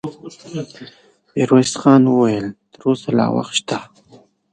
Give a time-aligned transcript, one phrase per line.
[1.35, 3.79] ميرويس خان وويل: تر اوسه لا وخت شته.